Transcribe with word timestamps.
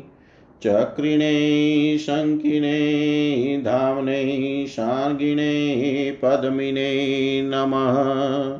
चक्रिणे 0.63 1.97
शङ्किने 1.97 3.61
धाम्ने 3.65 4.67
शार्गिणे 4.67 6.11
पद्मिने 6.11 7.41
नमः। 7.41 8.57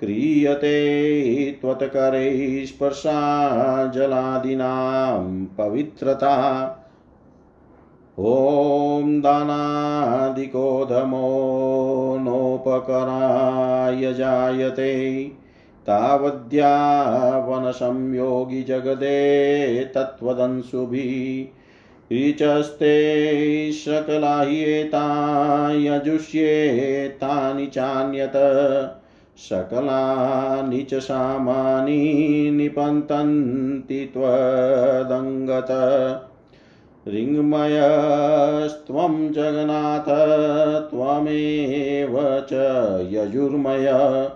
क्रियते 0.00 1.52
त्वत्करैः 1.52 2.66
स्पर्शा 2.66 3.86
जलादीनां 3.86 5.44
पवित्रता। 5.44 6.76
ॐ 8.18 9.20
दानादिकोधमो 9.20 12.16
नोपकराय 12.20 14.14
जायते। 14.14 15.32
तावद्यावनसंयोगी 15.86 18.62
जगदे 18.62 19.84
तत्त्वदंशुभिः। 19.84 22.16
ऋचस्ते 22.16 23.72
सकलाह्येता 23.72 25.06
चान्यत। 27.66 28.32
सकलानि 29.36 30.82
च 30.82 30.94
सामानि 30.94 32.50
निपन्तन्ति 32.54 34.10
त्वदङ्गत। 34.14 35.66
ऋङ्मयस्त्वं 37.08 39.32
जगन्नाथ, 39.32 40.90
त्वमेव 40.90 42.18
च 42.20 42.48
यजुर्मय। 43.12 44.28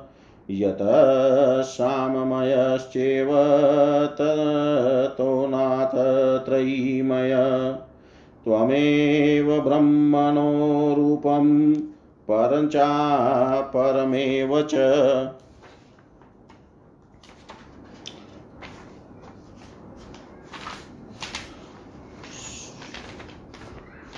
यतः 0.51 1.63
साममयश्चेव 1.63 3.29
ततो 4.07 5.47
नाथ 5.47 6.45
त्रयीमय। 6.45 7.75
त्वमेव 8.45 9.63
ब्रह्मणो 9.63 10.95
रूपं 10.95 11.75
परञ्चापरमेव 12.31 14.63
च। 14.63 14.75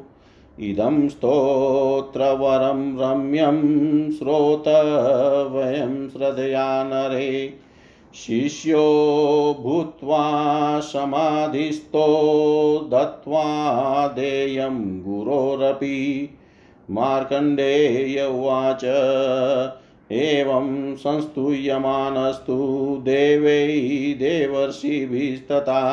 इदं 0.59 1.09
स्तोत्रवरं 1.09 2.97
रम्यं 2.97 3.61
श्रोतवयं 4.11 6.09
श्रद्धया 6.09 6.83
नरे। 6.83 7.53
शिष्यो 8.15 8.83
भूत्वा 9.61 10.23
समाधिस्थो 10.79 12.05
दत्त्वा 12.93 13.43
देयं 14.07 15.01
गुरोरपि। 15.01 16.29
मार्कण्डेय 16.91 18.25
उवाच, 18.25 18.83
एवं 20.11 20.95
संस्तूयमानस्तु 20.95 22.57
देवै 23.01 23.67
देवर्षिभिस्तथा। 24.19 25.83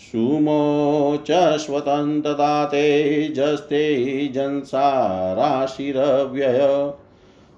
सुमोच 0.00 1.60
स्वतन्तता 1.60 2.64
तेजस्ते 2.64 4.28
जंसाराशिरव्यय 4.28 6.92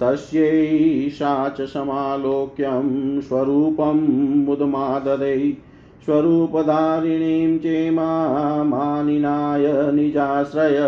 तस्यैषा 0.00 1.48
च 1.48 1.60
समालोक्यं 1.60 3.20
स्वरूपं 3.20 4.44
मुदमाददै। 4.44 5.56
स्वरूपधारिणीं 6.04 7.58
चेमामानिनाय 7.58 9.92
निजाश्रय। 9.92 10.78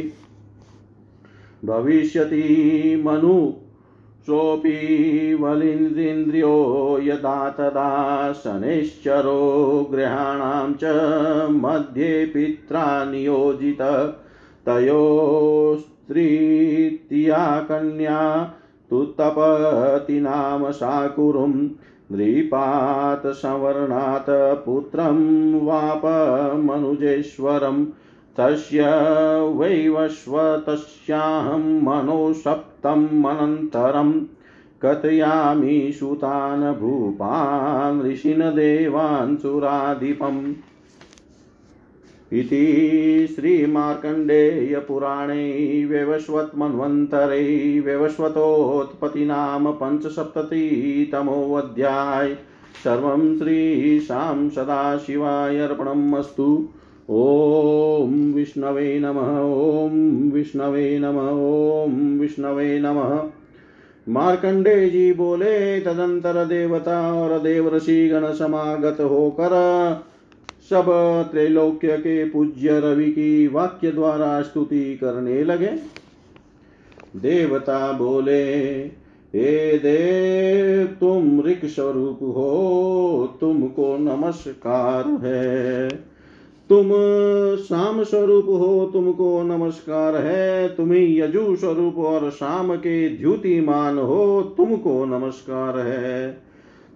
भविष्यति 1.66 3.04
मनु 3.06 3.54
सोऽपि 4.28 5.38
वलिन्द्रिन्द्रियो 5.42 7.00
यदा 7.04 7.50
तदा 7.50 8.34
शनैश्चरो 8.34 9.90
गृहाणां 9.92 10.74
च 10.74 10.84
मध्ये 11.52 12.26
पित्रा 12.26 13.06
नियोजित। 13.06 14.14
तयोस्त्रीत्या 14.66 17.60
कन्या 17.60 18.54
तु 18.90 19.06
तपति 19.06 20.22
नाम 20.22 20.72
साकुरुं 20.72 21.70
नृपात् 22.12 23.28
संवर्णात् 23.28 24.66
पुत्रं 24.66 25.66
वापमनुजेश्वरम्। 25.66 27.86
तस्य 28.38 28.86
वैवस्वतस्याहं 29.42 31.84
मनो 31.84 32.34
सप्तमनन्तरं 32.34 34.26
कथयामि 34.86 35.92
सुतान् 35.94 36.80
भूपान् 36.80 38.02
ऋषीन् 38.02 38.42
देवान् 38.42 39.38
सुराधिपम् 39.38 40.54
इति 42.34 43.34
श्रीमार्कण्डेयपुराणे 43.36 45.86
व्यवस्वत्मन्वन्तरे 45.86 47.80
व्यवस्वतोत्पत्तिनाम 47.80 49.72
पञ्चसप्ततितमोऽध्याय। 49.72 52.38
सर्वं 52.84 53.38
श्रीशां 53.38 54.50
सदाशिवाय 54.50 55.68
अस्तु। 56.18 56.68
ॐ 57.10 58.34
विष्णवे 58.34 59.00
नमः 59.00 59.40
ॐ 59.40 60.32
विष्णवे 60.32 61.00
नमः 61.00 61.30
ॐ 61.84 62.20
विष्णवे 62.20 62.80
नमः। 62.80 63.30
मार्कंडे 64.10 64.90
जी 64.90 65.14
बोले, 65.14 65.80
तदंतर 65.80 66.46
देवता 66.46 67.14
और 67.14 67.40
देवर्षि 67.40 68.10
गण 68.10 68.34
समागत 68.34 69.02
होकर 69.02 69.54
सब 70.70 70.86
त्रैलोक्य 71.32 71.98
के 71.98 72.30
पूज्य 72.30 72.80
रवि 72.80 73.12
की 73.12 73.48
वाक्य 73.48 73.92
द्वारा 73.92 74.42
स्तुति 74.42 74.96
करने 74.96 75.44
लगे। 75.44 75.72
देवता 77.16 77.92
बोले, 77.92 78.54
हे 79.36 79.78
देव, 79.78 80.86
तुम 81.00 81.42
ऋक 81.42 81.66
स्वरूप 81.66 82.20
हो, 82.22 83.38
तुमको 83.42 83.98
नमस्कार 83.98 85.20
है। 85.26 85.90
तुम 86.70 86.90
शाम 87.56 88.04
स्वरूप 88.04 88.46
हो, 88.46 88.90
तुमको 88.94 89.44
नमस्कार 89.44 90.16
है। 90.16 90.76
तुम 90.76 90.94
यजु 90.94 91.56
स्वरूप 91.56 91.98
और 91.98 92.30
शाम 92.32 92.76
के 92.76 93.10
द्युतिमान 93.10 93.98
हो, 93.98 94.42
तुमको 94.42 95.06
नमस्कार 95.06 95.80
है। 95.80 96.44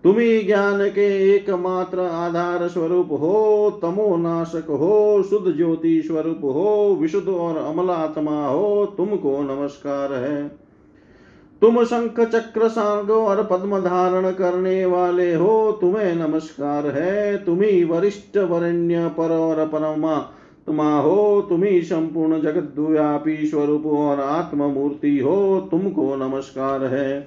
तुम्ही 0.03 0.41
ज्ञान 0.43 0.89
के 0.89 1.35
एकमात्र 1.35 1.99
आधार 1.99 2.67
स्वरूप 2.67 3.07
हो 3.11 3.79
तमोनाशक 3.81 4.65
हो, 4.69 5.23
शुद्ध 5.23 5.57
ज्योति 5.57 6.01
स्वरूप 6.01 6.39
हो, 6.43 6.97
विशुद्ध 7.01 7.27
और 7.27 7.57
अमलात्मा 7.57 8.47
हो, 8.47 8.85
तुमको 8.97 9.41
नमस्कार 9.41 10.13
है। 10.13 10.66
तुम 11.61 11.83
शंख 11.83 12.19
चक्र 12.19 12.67
सांग 12.67 13.11
और 13.11 13.43
पद्म 13.43 13.79
धारण 13.79 14.31
करने 14.31 14.85
वाले 14.85 15.35
हो, 15.35 15.77
तुम्हें 15.81 16.15
नमस्कार 16.15 16.87
है, 16.87 17.37
तुम्ही 17.37 17.83
वरिष्ठ 17.83 18.37
वरण्य 18.37 19.07
पर 19.07 19.31
और 19.31 19.67
परमा 19.67 20.33
तुमा 20.65 20.99
हो, 20.99 21.41
तुम्ही 21.49 21.81
संपूर्ण 21.81 22.41
जगत 22.41 22.73
व्यापी 22.79 23.47
स्वरूप 23.47 23.85
और 23.85 24.19
आत्म 24.19 24.63
मूर्ति 24.63 25.19
हो, 25.19 25.67
तुमको 25.71 26.15
नमस्कार 26.15 26.83
है। 26.83 27.19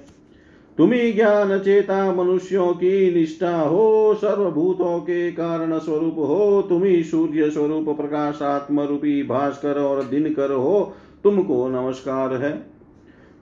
तुम्ही 0.79 1.13
ज्ञान 1.13 1.59
चेता 1.59 2.13
मनुष्यों 2.13 2.75
की 2.75 3.15
निष्ठा 3.15 3.61
हो, 3.61 4.15
सर्वभूतों 4.15 5.01
के 5.01 5.33
कारण 5.33 5.79
स्वरूप 5.79 6.15
हो, 6.19 6.67
तुम्ही 6.69 7.05
सूर्य 7.05 7.51
स्वरूप 7.51 7.97
प्रकाशात्म 7.97 8.81
रूपी 8.81 9.23
भास्कर 9.23 9.79
और 9.79 10.03
दिनकर 10.03 10.53
हो, 10.53 10.93
तुमको 11.25 11.69
नमस्कार 11.69 12.35
है। 12.35 12.70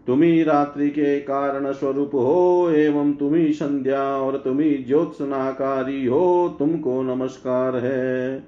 तुम्ही 0.08 0.42
रात्रि 0.42 0.88
के 0.88 1.20
कारण 1.20 1.72
स्वरूप 1.72 2.10
हो, 2.14 2.70
एवं 2.70 3.12
तुम्ही 3.12 3.52
संध्या 3.52 4.02
और 4.02 4.36
तुम्ही 4.36 4.84
ज्योत्सनाकारी 4.88 6.06
हो, 6.06 6.56
तुमको 6.58 7.02
नमस्कार 7.02 7.76
है। 7.76 8.40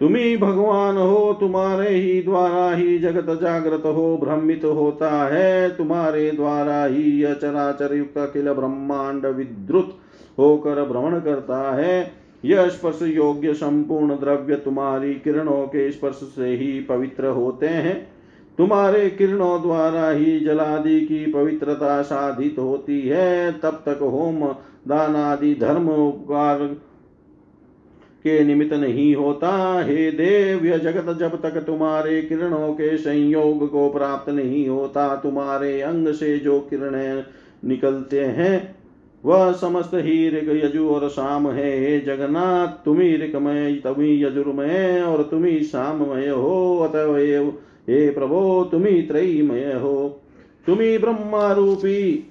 तुम्ही 0.00 0.36
भगवान 0.36 0.96
हो, 0.96 1.36
तुम्हारे 1.40 1.88
ही 1.88 2.22
द्वारा 2.22 2.74
ही 2.74 2.98
जगत 2.98 3.40
जागृत 3.40 3.82
हो 3.86 4.20
भ्रमित 4.22 4.64
होता 4.64 5.10
है, 5.10 5.76
तुम्हारे 5.76 6.30
द्वारा 6.30 6.84
ही 6.84 7.24
अचराचर 7.24 7.94
युक्त 7.94 8.18
अखिल 8.18 8.52
ब्रह्मांड 8.52 9.26
विद्रुत 9.26 9.98
होकर 10.38 10.84
भ्रमण 10.84 11.20
करता 11.20 11.74
है। 11.74 12.12
यह 12.44 12.68
स्पर्श 12.68 13.02
योग्य 13.02 13.54
संपूर्ण 13.54 14.14
द्रव्य 14.14 14.56
तुम्हारी 14.56 15.14
किरणों 15.14 15.66
के 15.66 15.90
स्पर्श 15.90 16.14
से 16.14 16.48
ही 16.48 16.80
पवित्र 16.80 17.26
होते 17.26 17.68
हैं। 17.68 18.19
तुम्हारे 18.60 19.10
किरणों 19.10 19.62
द्वारा 19.62 20.10
ही 20.10 20.40
जलादि 20.40 21.00
की 21.00 21.32
पवित्रता 21.32 22.02
साधित 22.02 22.56
होती 22.58 23.00
है। 23.00 23.52
तब 23.52 23.82
तक 23.86 23.98
होम 24.02 24.46
दान 24.88 25.16
आदि 25.16 25.54
धर्म 25.54 25.88
उपकार 25.88 26.58
के 28.24 28.44
निमित्त 28.44 28.74
नहीं 28.74 29.14
होता। 29.14 29.82
हे 29.84 30.10
देव 30.10 30.66
यह 30.66 30.76
जगत, 30.76 31.18
जब 31.18 31.42
तक 31.42 31.50
तुम्हारे 31.50 32.22
किरणों 32.22 32.72
के 32.72 32.96
संयोग 32.96 33.70
को 33.70 33.90
प्राप्त 33.90 34.30
नहीं 34.30 34.68
होता, 34.68 35.16
तुम्हारे 35.16 35.80
अंग 35.80 36.08
से 36.08 36.38
जो 36.38 36.60
किरणें 36.60 37.24
निकलते 37.64 38.20
हैं, 38.20 38.76
वह 39.24 39.52
समस्त 39.52 39.90
ही 39.94 40.28
ऋग 40.28 40.64
यजु 40.64 40.88
और 40.88 41.08
शाम 41.08 41.48
है। 41.48 41.80
हे 41.80 42.00
जगन्नाथ 42.00 42.84
तुम्ही 42.84 43.16
ऋकमय 43.16 43.72
तुम्ही 43.72 44.24
यजुर्मय 44.24 45.02
और 45.08 45.22
तुम्ही 45.22 45.60
शाममय 45.60 46.28
हो। 46.28 46.78
अतएव 46.78 47.52
हे 47.88 48.10
प्रभो, 48.10 48.68
तुम्ही 48.72 49.02
त्रयीमय 49.02 49.74
हो. 49.74 50.20
तुम्ही 50.66 50.98
ब्रह्मा 50.98 51.52
रूपी 51.52 52.26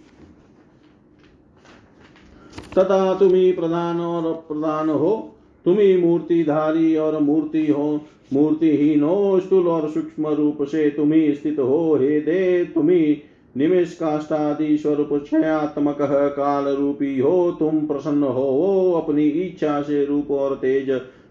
तथा 2.77 3.15
तुम्ही 3.15 3.51
प्रधान 3.51 3.99
और 3.99 4.33
प्रधान 4.33 4.89
हो. 4.89 5.35
तुम्ही 5.65 5.97
मूर्तिधारी 5.97 6.95
और 6.95 7.19
मूर्ति 7.19 7.67
हो. 7.67 8.01
मूर्तिहीन 8.33 9.03
हो, 9.03 9.39
स्थूल 9.39 9.67
और 9.67 9.89
सूक्ष्म 9.89 10.27
रूप 10.27 10.63
से 10.63 10.89
तुम्ही 10.89 11.35
स्थित 11.35 11.59
हो. 11.59 11.95
हे 11.95 12.19
दे 12.19 12.65
तुम्ही 12.65 13.21
निमेश 13.57 13.97
काष्टादि 13.99 14.77
स्वरूप 14.77 15.09
क्षयात्मक 15.13 15.97
काल 16.35 16.75
रूपी 16.75 17.19
हो. 17.19 17.51
तुम 17.51 17.87
प्रसन्न 17.87 18.23
हो, 18.23 18.91
अपनी 18.91 19.25
इच्छा 19.25 19.81
से 19.81 20.05
रूप 20.05 20.31
और 20.31 20.55
तेज 20.55 20.89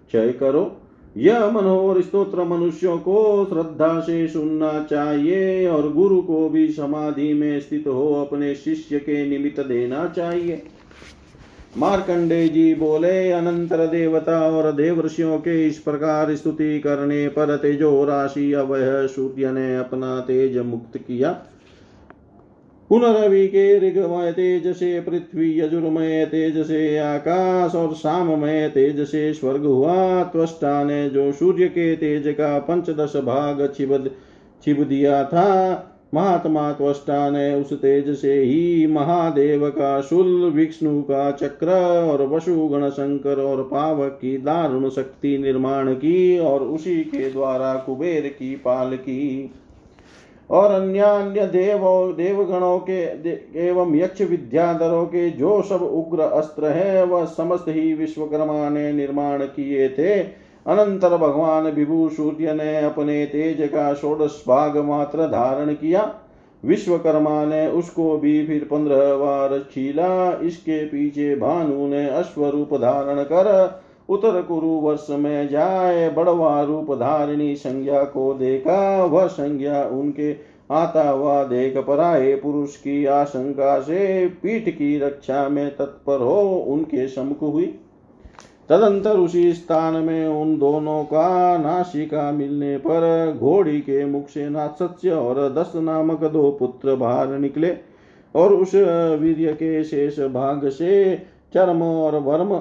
क्षय 0.09 0.33
करो. 0.33 0.77
यह 1.19 1.51
मनोहर 1.51 2.01
स्त्रोत्र 2.03 2.45
मनुष्यों 2.45 2.99
को 2.99 3.47
श्रद्धा 3.49 4.01
से 4.01 4.29
सुनना 4.29 4.87
चाहिए 4.91 5.69
और 5.69 5.93
गुरु 5.93 6.21
को 6.23 6.49
भी 6.49 6.69
समाधि 6.69 7.33
में 7.33 7.61
स्थित 7.61 7.87
हो 7.87 8.25
अपने 8.25 8.55
शिष्य 8.55 8.99
के 8.99 9.29
निमित्त 9.29 9.61
देना 9.61 10.07
चाहिए। 10.17 10.63
मार्कंडे 11.79 12.49
जी 12.49 12.75
बोले, 12.75 13.31
अनंतर 13.31 13.87
देवता 13.87 14.41
और 14.51 14.73
देव 14.73 15.01
ऋषियों 15.01 15.39
के 15.39 15.67
इस 15.67 15.79
प्रकार 15.79 16.37
स्तुति 16.37 16.79
करने 16.79 17.29
पर 17.29 17.57
तेजो 17.57 18.05
राशि 18.05 18.53
अवय 18.53 19.07
सूर्य 19.09 19.53
ने 19.53 19.77
अपना 19.77 20.21
तेज 20.21 20.59
मुक्त 20.59 20.97
किया। 20.97 21.33
पुनरवि 22.91 23.47
के 23.47 23.79
ऋगमय 23.79 24.33
तेज 24.33 24.77
से 24.77 25.01
पृथ्वी 25.01 25.61
यजुर्मय 25.61 26.25
तेज 26.27 26.67
से 26.67 26.99
आकाश 26.99 27.75
और 27.75 27.95
साममय 27.95 28.69
तेज 28.69 29.01
से 29.09 29.33
स्वर्ग 29.35 29.65
हुआ 29.65 30.23
त्वष्टा 30.23 30.85
ने 30.85 31.09
जो 31.11 31.33
सूर्य 31.33 31.69
के 31.69 31.97
तेज 31.97 32.29
का 32.29 32.59
पंचदश 32.59 33.17
भाग 33.17 33.73
छिब 33.77 34.11
छिब 34.65 34.83
दिया 34.85 35.25
था 35.25 35.85
महात्मा 36.15 36.73
त्वष्टा 36.73 37.31
ने 37.31 37.55
उस 37.55 37.73
तेज 37.73 38.19
से 38.19 38.41
ही 38.43 38.87
महादेव 38.87 39.69
का 39.71 40.01
शुल, 40.01 40.27
विष्णु 40.27 41.03
का 41.03 41.31
चक्र 41.31 41.71
और 42.11 42.27
वसुगण 42.27 42.89
शंकर 42.91 43.41
और 43.41 43.63
पावक 43.63 44.19
की 44.21 44.37
दारुण 44.39 44.89
शक्ति 44.89 45.39
निर्माण 45.39 45.95
की 45.95 46.39
और 46.39 46.63
उसी 46.63 46.97
के 46.97 47.31
द्वारा 47.31 47.75
कुबेर 47.75 48.29
की 48.29 48.55
पाल 48.55 48.97
की 48.97 49.51
और 50.51 50.71
अन्य 50.71 50.99
अन्य 50.99 51.47
देव 51.47 51.81
देवगणों 52.17 52.79
के 52.79 53.07
दे, 53.17 53.49
एवं 53.57 53.95
यक्ष 53.95 54.21
विद्याधरों 54.21 55.05
के 55.07 55.31
जो 55.31 55.63
सब 55.63 55.83
उग्र 55.83 56.23
अस्त्र 56.23 56.67
है 56.67 57.05
वह 57.05 57.25
समस्त 57.25 57.65
ही 57.69 57.95
विश्वकर्मा 57.95 58.69
ने 58.69 58.93
निर्माण 58.93 59.45
किए 59.45 59.89
थे। 59.89 60.19
अनंतर 60.67 61.17
भगवान 61.17 61.65
विभु 61.65 62.09
सूर्य 62.09 62.55
ने 62.55 62.77
अपने 62.77 63.27
तेज 63.27 63.69
का 63.69 63.95
षोडश 63.95 64.45
भाग 64.49 64.77
मात्र 64.79 65.27
धारण 65.27 65.73
किया। 65.73 66.15
विश्वकर्मा 66.65 67.45
ने 67.45 67.67
उसको 67.69 68.17
भी 68.19 68.47
फिर 68.47 68.69
पंद्रह 68.71 69.15
बार 69.15 69.59
छीला। 69.73 70.41
इसके 70.43 70.85
पीछे 70.85 71.37
भानु 71.37 71.87
ने 71.87 72.09
अश्वरूप 72.09 72.75
धारण 72.75 73.23
कर 73.23 73.47
उत्तर 74.09 74.43
कुरु 74.43 74.67
वर्ष 74.67 75.07
में 75.11 75.49
जाए, 75.49 76.09
बड़वा 76.11 76.63
रूप 76.63 76.93
धारिणी 76.95 77.57
संज्ञा 77.57 78.03
को 78.05 78.35
देखा, 78.35 79.05
वह 79.05 79.27
संज्ञा 79.27 79.83
उनके 79.85 80.33
आता 80.71 81.09
हुआ 81.11 81.43
देख 81.45 81.77
पराये 81.79 82.35
पुरुष 82.37 82.77
की 82.77 83.05
आशंका 83.05 83.79
से 83.81 84.27
पीठ 84.43 84.69
की 84.69 84.99
रक्षा 84.99 85.49
में 85.49 85.77
तत्पर 85.77 86.23
हो 86.23 86.41
उनके 86.69 87.07
सम्मुख 87.09 87.43
हुई। 87.43 87.67
तदंतर 88.69 89.17
उसी 89.17 89.53
स्थान 89.53 89.95
में 89.95 90.27
उन 90.27 90.59
दोनों 90.59 91.03
का 91.05 91.57
नासिका 91.59 92.31
मिलने 92.33 92.77
पर 92.77 93.37
घोड़ी 93.41 93.81
के 93.81 94.05
मुख 94.05 94.29
से 94.29 94.49
नासत्य 94.49 95.11
और 95.11 95.49
दस 95.53 95.73
नामक 95.77 96.25
दो 96.25 96.51
पुत्र 96.51 96.95
बाहर 96.95 97.29
निकले 97.29 97.77
और 98.35 98.53
उस 98.53 98.75
वीर्य 99.21 99.53
के 99.53 99.85
शेष 99.85 100.19
भाग 100.21 100.69
से 100.69 101.17
चर्म 101.55 101.83
और 101.83 102.17
वर्म 102.19 102.55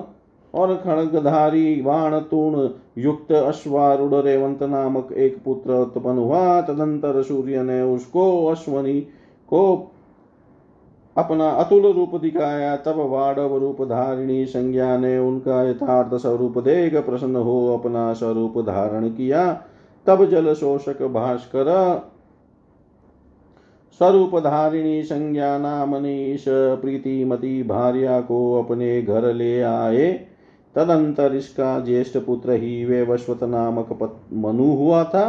और 0.54 0.76
खड़गधारी 0.76 1.82
बाण 1.82 2.20
तूण 2.20 2.70
युक्त 2.98 3.32
अश्वारूढ़ 3.32 4.14
रेवंत 4.16 4.64
नामक 4.64 5.12
एक 5.12 5.38
पुत्र 5.46 5.74
उत्पन्न 5.74 6.18
हुआ। 6.18 6.62
तदंतर 6.62 7.22
सूर्य 7.22 7.64
ने 7.64 7.82
उसको 7.82 8.46
अश्वनी 8.46 9.00
को 9.50 9.92
अपना 11.18 11.50
अतुल 11.50 11.92
रूप 11.92 12.16
दिखाया। 12.16 12.76
तब 12.76 12.98
वाड़व 12.98 13.58
रूप 13.58 13.82
धारिणी 13.82 14.46
संज्ञा 14.46 14.98
ने 14.98 15.18
उनका 15.18 15.64
यथार्थ 15.64 16.14
स्वरूप 16.14 16.58
देख 16.58 16.96
प्रसन्न 16.96 17.36
हो 17.36 17.78
अपना 17.78 18.14
स्वरूप 18.14 18.58
धारण 18.60 19.10
किया। 19.10 19.62
तब 20.06 20.26
जल 20.26 20.54
शोषक 20.54 21.02
भास्कर 21.02 21.70
स्वरूप 24.00 24.36
धारिणी 24.40 25.04
संज्ञा 25.04 25.58
नामनी 25.58 26.26
इस 26.26 26.46
प्रीतिमती 26.82 27.64
भार्या 27.64 28.20
को 28.22 28.64
अपने 28.64 29.02
घर 29.02 29.34
ले 29.34 29.62
आए। 29.62 30.28
तदंतर 30.78 31.36
इसका 31.36 31.80
ज्येष्ठ 31.80 32.18
पुत्र 32.18 32.52
ही 32.54 32.86
वे 32.86 33.02
वस्वत 33.04 33.44
नामक 33.44 34.20
मनु 34.34 34.72
हुआ 34.74 35.04
था। 35.04 35.26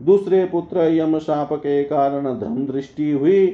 दूसरे 0.00 0.44
पुत्र 0.44 0.88
यम 0.92 1.18
शाप 1.18 1.52
के 1.52 1.82
कारण 1.84 2.24
धर्म 2.38 2.66
दृष्टि 2.66 3.10
हुई। 3.10 3.46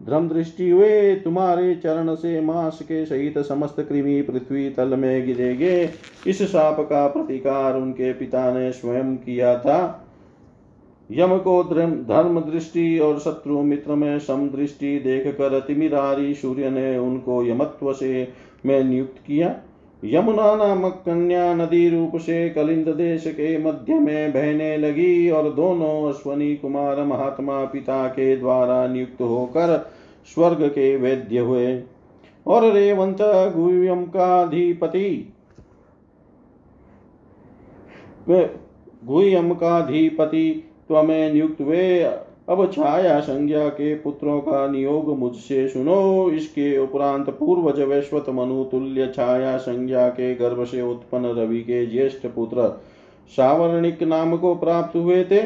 धर्म 0.00 0.28
दृष्टि 0.28 0.68
हुए, 0.70 1.14
तुम्हारे 1.14 1.74
चरण 1.74 2.14
से 2.14 2.40
मांस 2.40 2.78
के 2.82 3.04
सहित 3.06 3.38
समस्त 3.38 3.80
कृमि 3.80 4.20
पृथ्वी 4.22 4.68
तल 4.70 4.96
में 4.96 5.26
गिरेगे 5.26 5.90
इस 6.26 6.42
साप 6.42 6.80
का 6.80 7.06
प्रतिकार 7.06 7.76
उनके 7.76 8.12
पिता 8.12 8.52
ने 8.54 8.70
स्वयं 8.72 9.16
किया 9.16 9.56
था। 9.58 10.04
यम 11.10 11.36
को 11.38 11.62
धर्म 11.64 12.40
दृष्टि 12.40 12.98
और 12.98 13.18
शत्रु 13.18 13.62
मित्र 13.62 13.94
में 13.94 14.18
सम 14.18 14.48
दृष्टि 14.48 14.98
देख 14.98 15.26
कर 15.34 15.58
तिमिरारी 15.60 16.34
सूर्य 16.34 16.70
ने 16.70 16.96
उनको 16.98 17.44
यमत्व 17.44 17.92
से 17.92 18.28
में 18.66 18.82
नियुक्त 18.84 19.18
किया। 19.26 19.54
यमुना 20.04 20.54
नामक 20.56 21.02
कन्या 21.06 21.54
नदी 21.54 21.88
रूप 21.88 22.16
से 22.16 22.48
कलिंद 22.50 22.88
देश 22.88 23.24
के 23.26 23.56
मध्य 23.58 23.94
में 23.94 24.32
बहने 24.32 24.76
लगी 24.76 25.30
और 25.30 25.52
दोनों 25.52 26.08
अश्वनी 26.08 26.56
कुमार 26.56 27.02
महात्मा 27.04 27.64
पिता 27.64 28.06
के 28.08 28.36
द्वारा 28.36 28.86
नियुक्त 28.86 29.20
होकर 29.20 29.90
स्वर्ग 30.34 30.68
के 30.68 30.96
वैद्य 30.96 31.38
हुए। 31.38 31.82
और 32.46 32.72
रेवंत 32.72 33.18
गुयम 33.56 34.04
का 34.04 34.42
अधिपति 34.42 35.34
गुयम 39.04 39.54
का 39.54 39.76
अधिपति 39.78 40.64
त्वमें 40.88 41.32
नियुक्त 41.32 41.60
हुए। 41.60 42.04
अब 42.48 42.70
छाया 42.72 43.20
संज्ञा 43.20 43.68
के 43.68 43.94
पुत्रों 43.94 44.40
का 44.40 44.66
नियोग 44.68 45.18
मुझसे 45.18 45.68
सुनो। 45.68 46.30
इसके 46.30 46.78
उपरांत 46.78 47.30
पूर्वज 47.30 47.80
वैश्वत 47.80 48.26
मनु 48.28 48.64
तुल्य 48.64 49.12
छाया 49.16 49.56
संज्ञा 49.56 50.08
के 50.08 50.34
गर्भ 50.34 50.64
से 50.64 50.82
उत्पन्न 50.82 51.26
रवि 51.26 51.60
के 51.60 51.86
ज्येष्ठ 51.86 52.26
पुत्र 52.26 52.82
सावर्णिक 53.36 54.02
नाम 54.02 54.36
को 54.36 54.54
प्राप्त 54.54 54.96
हुए 54.96 55.24
थे। 55.24 55.42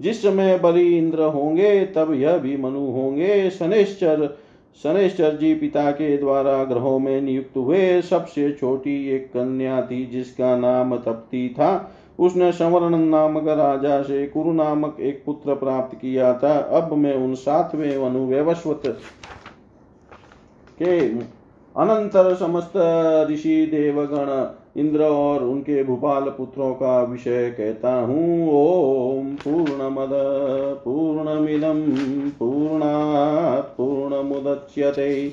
जिस 0.00 0.22
समय 0.22 0.58
बलि 0.58 0.98
इंद्र 0.98 1.22
होंगे, 1.22 1.84
तब 1.84 2.14
यह 2.14 2.36
भी 2.36 2.56
मनु 2.56 2.90
होंगे। 2.90 3.50
शनिश्चर 3.50 4.36
शनिश्चर 4.82 5.36
जी 5.36 5.54
पिता 5.54 5.90
के 5.90 6.16
द्वारा 6.18 6.64
ग्रहों 6.64 6.98
में 6.98 7.20
नियुक्त 7.20 7.56
हुए। 7.56 8.02
सबसे 8.02 8.52
छोटी 8.52 9.08
एक 9.08 9.26
कन्या 9.26 9.82
थी, 9.82 10.06
जिसका 10.06 10.56
नाम 10.56 10.96
तप्ती 10.96 11.48
था। 11.48 11.94
उसने 12.18 12.52
संवरण 12.52 12.98
नामक 12.98 13.48
राजा 13.48 14.02
से 14.02 14.26
कुरु 14.26 14.52
नामक 14.52 14.96
एक 15.00 15.22
पुत्र 15.26 15.54
प्राप्त 15.54 15.96
किया 15.96 16.32
था। 16.34 16.56
अब 16.78 16.92
मैं 16.92 17.14
उन 17.14 17.34
सातवें 17.34 18.04
अनुव्यवस्वत 18.06 18.82
के 20.78 20.98
अनंतर 21.74 22.34
समस्त 22.34 22.72
ऋषि 23.30 23.66
देवगण 23.66 24.80
इंद्र 24.80 25.04
और 25.04 25.42
उनके 25.44 25.82
भूपाल 25.84 26.22
पुत्रों 26.22 26.72
का 26.74 27.02
विषय 27.02 27.50
कहता 27.50 27.94
हूँ। 28.00 28.48
ओम 28.52 29.34
पूर्णमद 29.34 30.10
पूर्णमिदम 30.84 31.80
पूर्णात् 32.38 33.76
पूर्णमुदच्यते। 33.76 35.32